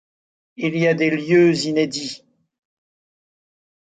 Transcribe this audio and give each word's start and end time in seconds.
Il 0.57 0.75
y 0.79 0.87
a 0.87 0.95
des 0.95 1.11
lieux 1.11 1.67
inédits. 1.67 2.23